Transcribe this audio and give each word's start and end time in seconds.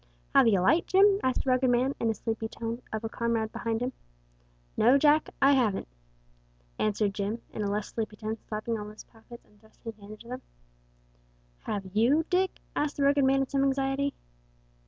"Have 0.33 0.47
'ee 0.47 0.55
a 0.55 0.63
light, 0.63 0.87
Jim?" 0.87 1.19
asked 1.21 1.45
a 1.45 1.49
rugged 1.51 1.69
man, 1.69 1.93
in 1.99 2.09
a 2.09 2.15
sleepy 2.15 2.47
tone, 2.47 2.81
of 2.91 3.03
a 3.03 3.07
comrade 3.09 3.51
behind 3.51 3.81
him. 3.81 3.93
"No, 4.75 4.97
Jack, 4.97 5.29
I 5.39 5.51
haven't" 5.51 5.87
answered 6.79 7.13
Jim, 7.13 7.43
in 7.53 7.61
a 7.61 7.69
less 7.69 7.89
sleepy 7.89 8.15
tone, 8.15 8.39
slapping 8.47 8.79
all 8.79 8.89
his 8.89 9.03
pockets 9.03 9.45
and 9.45 9.59
thrusting 9.59 9.91
his 9.91 9.99
hands 10.01 10.11
into 10.13 10.27
them. 10.29 10.41
"Have 11.65 11.85
you, 11.93 12.25
Dick?" 12.31 12.61
asked 12.75 12.97
the 12.97 13.03
rugged 13.03 13.23
man 13.23 13.41
in 13.41 13.47
some 13.49 13.63
anxiety. 13.63 14.15